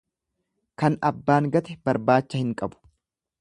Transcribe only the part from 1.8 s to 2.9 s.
barbaacha hin qabu.